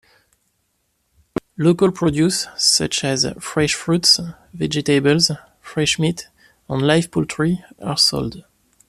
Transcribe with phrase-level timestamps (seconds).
[1.59, 4.19] Local produce such as fresh fruits,
[4.51, 5.29] vegetables,
[5.61, 6.27] fresh meat
[6.67, 8.43] and live poultry are sold.